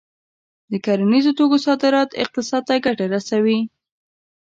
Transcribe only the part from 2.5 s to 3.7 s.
ته ګټه رسوي.